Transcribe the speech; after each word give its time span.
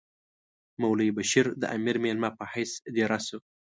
مولوی 0.81 1.09
بشیر 1.17 1.45
د 1.61 1.63
امیر 1.75 1.95
مېلمه 2.03 2.29
په 2.37 2.43
حیث 2.53 2.71
دېره 2.95 3.19
شو. 3.27 3.39